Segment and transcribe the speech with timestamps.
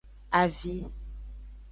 [0.39, 0.77] Avi.